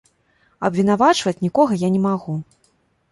[0.69, 2.33] Абвінавачваць нікога я не магу.